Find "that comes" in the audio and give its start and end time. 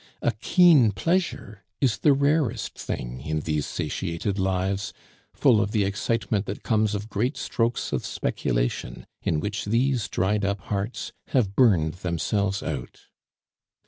6.47-6.95